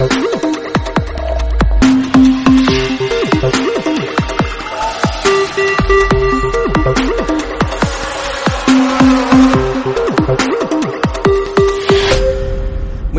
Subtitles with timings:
[0.00, 0.08] Muy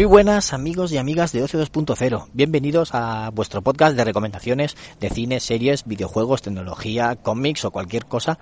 [0.05, 2.30] buenas amigos y amigas de Ocio 2.0.
[2.34, 8.39] Bienvenidos a vuestro podcast de recomendaciones de cine, series, videojuegos, tecnología, cómics o cualquier cosa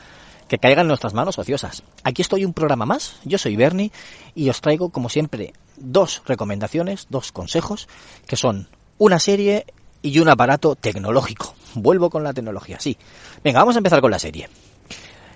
[0.49, 1.83] que caiga en nuestras manos ociosas.
[2.03, 3.91] Aquí estoy un programa más, yo soy Bernie
[4.35, 7.87] y os traigo como siempre dos recomendaciones, dos consejos,
[8.27, 9.65] que son una serie
[10.01, 11.55] y un aparato tecnológico.
[11.75, 12.97] Vuelvo con la tecnología, sí.
[13.43, 14.49] Venga, vamos a empezar con la serie.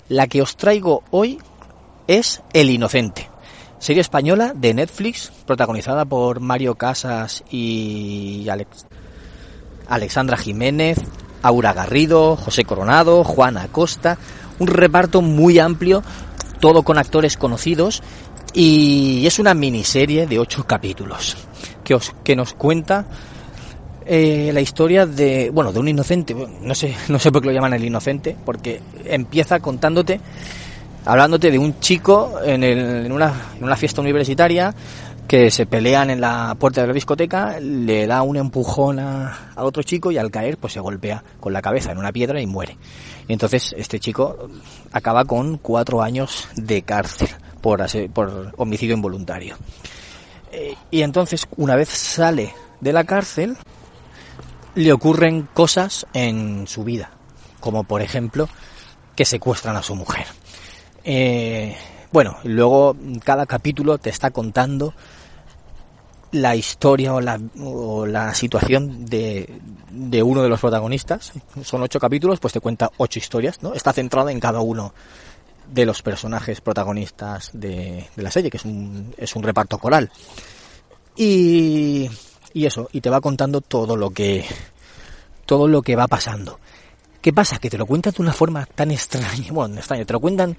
[0.09, 1.39] La que os traigo hoy
[2.07, 3.29] es El Inocente.
[3.77, 8.87] Serie española de Netflix, protagonizada por Mario Casas y Alex...
[9.87, 10.97] Alexandra Jiménez,
[11.41, 14.17] Aura Garrido, José Coronado, Juan Acosta,
[14.63, 16.03] un reparto muy amplio,
[16.59, 18.01] todo con actores conocidos
[18.53, 21.35] y es una miniserie de ocho capítulos
[21.83, 23.05] que, os, que nos cuenta
[24.05, 27.53] eh, la historia de, bueno, de un inocente, no sé, no sé por qué lo
[27.53, 30.21] llaman el inocente, porque empieza contándote,
[31.05, 34.73] hablándote de un chico en, el, en, una, en una fiesta universitaria
[35.27, 39.83] que se pelean en la puerta de la discoteca, le da un empujón a, otro
[39.83, 42.77] chico y al caer pues se golpea con la cabeza en una piedra y muere.
[43.27, 44.49] Y entonces este chico
[44.91, 47.29] acaba con cuatro años de cárcel
[47.61, 49.55] por, por homicidio involuntario.
[50.51, 53.57] Eh, y entonces una vez sale de la cárcel
[54.75, 57.11] le ocurren cosas en su vida,
[57.59, 58.49] como por ejemplo
[59.15, 60.27] que secuestran a su mujer.
[61.03, 61.75] Eh,
[62.13, 64.93] bueno, luego cada capítulo te está contando
[66.31, 69.59] la historia o la, o la situación de,
[69.89, 71.33] de, uno de los protagonistas.
[71.63, 73.73] Son ocho capítulos, pues te cuenta ocho historias, ¿no?
[73.73, 74.93] Está centrada en cada uno
[75.67, 80.11] de los personajes protagonistas de, la serie, que es un, es un reparto coral.
[81.15, 82.07] Y,
[82.53, 84.45] y eso, y te va contando todo lo que,
[85.47, 86.59] todo lo que va pasando.
[87.21, 87.57] ¿Qué pasa?
[87.57, 90.57] Que te lo cuentan de una forma tan extraña, bueno, extraña, te lo cuentan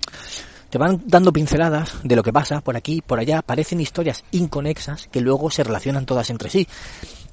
[0.74, 5.06] te van dando pinceladas de lo que pasa por aquí, por allá, parecen historias inconexas
[5.06, 6.66] que luego se relacionan todas entre sí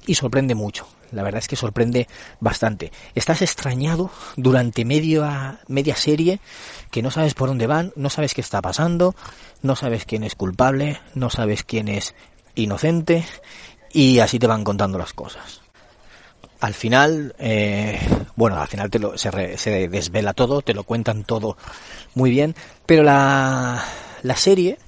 [0.06, 0.86] y sorprende mucho.
[1.10, 2.06] La verdad es que sorprende
[2.38, 2.92] bastante.
[3.16, 6.38] Estás extrañado durante media, media serie
[6.92, 9.16] que no sabes por dónde van, no sabes qué está pasando,
[9.60, 12.14] no sabes quién es culpable, no sabes quién es
[12.54, 13.26] inocente
[13.92, 15.62] y así te van contando las cosas
[16.62, 17.98] al final, eh,
[18.36, 21.56] bueno, al final te lo, se, re, se, desvela todo, te lo cuentan todo
[22.14, 22.54] muy bien,
[22.86, 23.82] pero la,
[24.22, 24.78] la serie,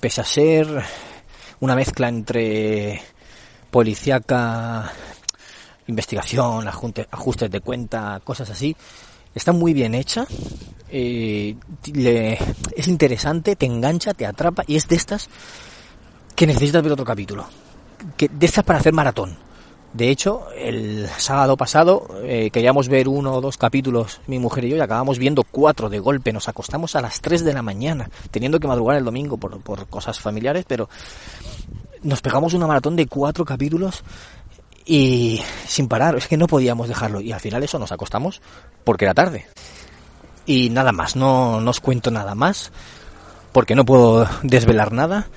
[0.00, 0.82] pese a ser
[1.60, 3.00] una mezcla entre
[3.70, 4.92] policíaca,
[5.86, 8.76] investigación, ajustes, ajustes de cuenta, cosas así,
[9.36, 10.26] está muy bien hecha,
[10.90, 11.54] eh,
[12.76, 15.30] es interesante, te engancha, te atrapa y es de estas
[16.34, 17.46] que necesitas ver otro capítulo,
[18.16, 19.51] que, de estas para hacer maratón
[19.92, 24.70] de hecho, el sábado pasado eh, queríamos ver uno o dos capítulos, mi mujer y
[24.70, 26.32] yo, y acabamos viendo cuatro de golpe.
[26.32, 29.86] Nos acostamos a las tres de la mañana, teniendo que madrugar el domingo por, por
[29.88, 30.88] cosas familiares, pero
[32.02, 34.02] nos pegamos una maratón de cuatro capítulos
[34.86, 36.16] y sin parar.
[36.16, 37.20] Es que no podíamos dejarlo.
[37.20, 38.40] Y al final eso nos acostamos
[38.84, 39.46] porque era tarde.
[40.46, 42.72] Y nada más, no, no os cuento nada más
[43.52, 45.28] porque no puedo desvelar nada.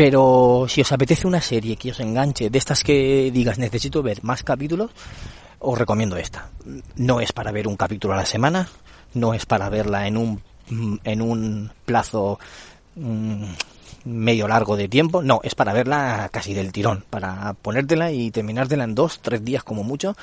[0.00, 4.24] Pero si os apetece una serie que os enganche, de estas que digas necesito ver
[4.24, 4.90] más capítulos,
[5.58, 6.48] os recomiendo esta.
[6.96, 8.66] No es para ver un capítulo a la semana,
[9.12, 10.42] no es para verla en un,
[11.04, 12.38] en un plazo
[12.94, 13.44] mmm,
[14.06, 18.84] medio largo de tiempo, no, es para verla casi del tirón, para ponértela y terminártela
[18.84, 20.16] en dos, tres días como mucho,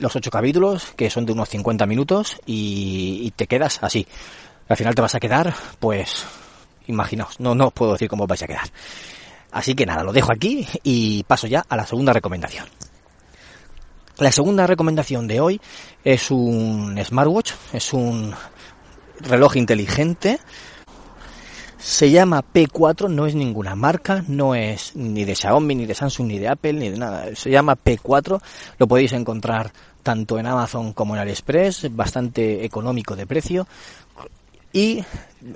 [0.00, 4.04] los ocho capítulos, que son de unos 50 minutos, y te quedas así.
[4.68, 6.26] Al final te vas a quedar, pues,
[6.86, 8.68] imaginaos, no, no os puedo decir cómo vais a quedar.
[9.52, 12.66] Así que nada, lo dejo aquí y paso ya a la segunda recomendación.
[14.18, 15.60] La segunda recomendación de hoy
[16.02, 18.34] es un smartwatch, es un
[19.20, 20.38] reloj inteligente.
[21.78, 26.26] Se llama P4, no es ninguna marca, no es ni de Xiaomi, ni de Samsung,
[26.28, 27.36] ni de Apple, ni de nada.
[27.36, 28.40] Se llama P4,
[28.78, 29.70] lo podéis encontrar
[30.02, 33.66] tanto en Amazon como en AliExpress, bastante económico de precio
[34.76, 35.02] y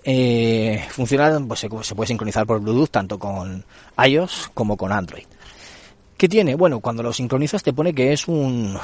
[0.03, 3.63] eh, funciona, pues se, puede sincronizar por Bluetooth tanto con
[4.03, 5.25] iOS como con Android.
[6.17, 6.55] ¿Qué tiene?
[6.55, 8.79] Bueno, cuando lo sincronizas te pone que es un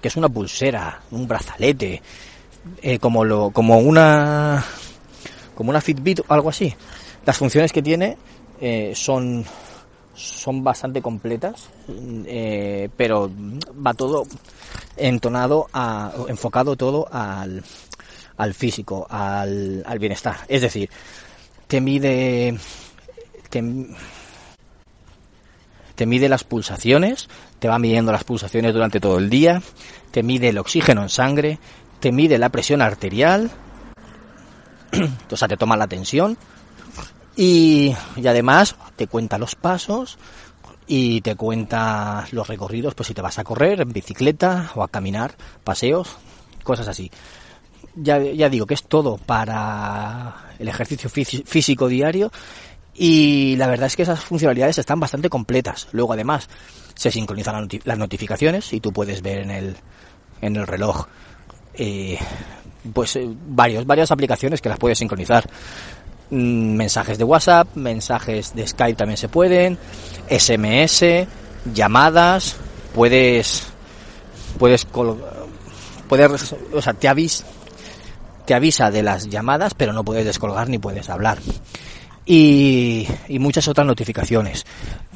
[0.00, 2.00] que es una pulsera, un brazalete,
[2.80, 4.64] eh, como lo como una
[5.54, 6.74] como una Fitbit o algo así.
[7.26, 8.16] Las funciones que tiene
[8.62, 9.44] eh, son
[10.14, 11.68] son bastante completas,
[12.26, 13.30] eh, pero
[13.86, 14.24] va todo
[14.96, 17.62] entonado a, enfocado todo al,
[18.36, 20.36] al físico, al, al bienestar.
[20.48, 20.88] Es decir,
[21.66, 22.58] te mide
[25.94, 29.62] te, mide las pulsaciones, te va midiendo las pulsaciones durante todo el día,
[30.10, 31.58] te mide el oxígeno en sangre,
[32.00, 33.50] te mide la presión arterial,
[35.30, 36.38] o sea, te toma la tensión
[37.36, 40.18] y, y además te cuenta los pasos
[40.86, 44.88] y te cuenta los recorridos, pues si te vas a correr en bicicleta o a
[44.88, 46.16] caminar, paseos,
[46.64, 47.10] cosas así.
[47.94, 52.32] Ya, ya digo que es todo para el ejercicio físico diario
[52.94, 55.88] y la verdad es que esas funcionalidades están bastante completas.
[55.92, 56.48] Luego además
[56.94, 59.76] se sincronizan las notificaciones y tú puedes ver en el,
[60.40, 61.06] en el reloj
[61.74, 62.18] eh,
[62.92, 65.48] pues eh, varios, varias aplicaciones que las puedes sincronizar.
[66.30, 69.78] Mm, mensajes de WhatsApp, mensajes de Skype también se pueden,
[70.28, 71.26] SMS,
[71.72, 72.56] llamadas,
[72.94, 73.64] puedes
[74.58, 77.44] puedes puedes o sea, te avisa
[78.44, 81.38] te avisa de las llamadas, pero no puedes descolgar ni puedes hablar
[82.24, 84.64] y, y muchas otras notificaciones.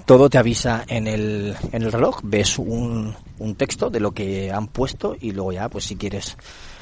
[0.04, 4.52] Todo te avisa en el, en el reloj, ves un, un texto de lo que
[4.52, 6.36] han puesto y luego ya, pues si quieres,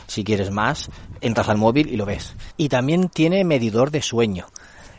[0.06, 2.34] si quieres más, entras al móvil y lo ves.
[2.56, 4.46] Y también tiene medidor de sueño,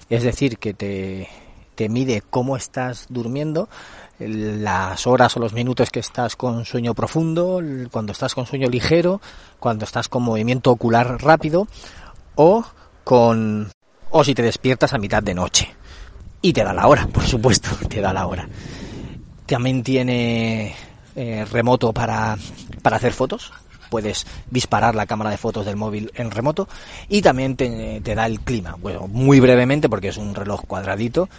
[0.09, 1.27] es decir, que te,
[1.75, 3.69] te mide cómo estás durmiendo,
[4.19, 7.61] las horas o los minutos que estás con sueño profundo,
[7.91, 9.21] cuando estás con sueño ligero,
[9.59, 11.67] cuando estás con movimiento ocular rápido
[12.35, 12.63] o
[13.03, 13.69] con
[14.11, 15.75] o si te despiertas a mitad de noche.
[16.41, 18.47] Y te da la hora, por supuesto, te da la hora.
[19.45, 20.75] También tiene
[21.15, 22.37] eh, remoto para,
[22.81, 23.51] para hacer fotos.
[23.89, 26.67] Puedes disparar la cámara de fotos del móvil en remoto
[27.07, 28.75] y también te, te da el clima.
[28.79, 31.29] Bueno, muy brevemente porque es un reloj cuadradito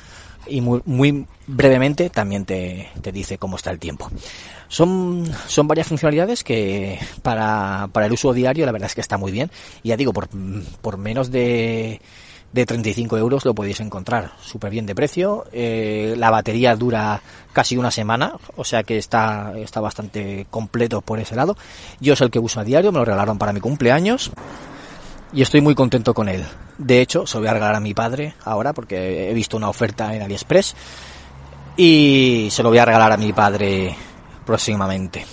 [0.48, 4.10] y muy, muy brevemente también te, te, dice cómo está el tiempo.
[4.69, 9.16] Son, son varias funcionalidades que para, para el uso diario la verdad es que está
[9.16, 9.50] muy bien.
[9.82, 10.28] Y ya digo, por,
[10.81, 12.00] por menos de
[12.52, 15.44] de 35 euros lo podéis encontrar súper bien de precio.
[15.52, 17.20] Eh, la batería dura
[17.52, 21.56] casi una semana, o sea que está, está bastante completo por ese lado.
[22.00, 24.32] Yo es el que uso a diario, me lo regalaron para mi cumpleaños
[25.32, 26.44] y estoy muy contento con él.
[26.78, 29.69] De hecho, se lo voy a regalar a mi padre ahora porque he visto una
[29.69, 30.75] oferta en AliExpress
[31.76, 33.94] y se lo voy a regalar a mi padre
[34.44, 35.25] próximamente.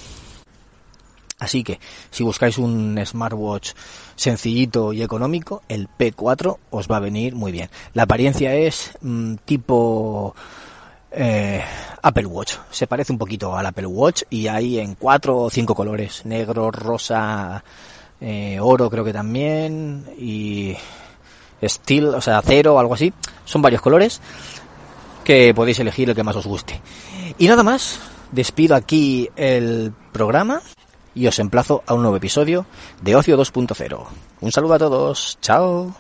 [1.40, 1.80] Así que
[2.10, 3.72] si buscáis un smartwatch
[4.16, 7.70] sencillito y económico, el P4 os va a venir muy bien.
[7.94, 10.34] La apariencia es mmm, tipo
[11.12, 11.62] eh,
[12.02, 12.56] Apple Watch.
[12.72, 16.26] Se parece un poquito al Apple Watch y hay en cuatro o cinco colores.
[16.26, 17.64] Negro, rosa,
[18.26, 20.78] eh, oro creo que también y
[21.62, 23.12] steel, o sea, acero algo así.
[23.44, 24.22] Son varios colores
[25.26, 26.82] que podéis elegir el que más os guste.
[27.38, 28.00] Y nada más,
[28.32, 30.62] despido aquí el programa
[31.14, 32.66] y os emplazo a un nuevo episodio
[33.02, 34.06] de Ocio 2.0.
[34.40, 35.94] Un saludo a todos, chao.